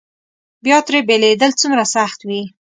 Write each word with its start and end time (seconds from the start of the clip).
بیا 0.65 0.77
ترې 0.87 0.99
بېلېدل 1.07 1.51
څومره 1.61 1.83
سخت 1.95 2.19
وي. 2.27 2.41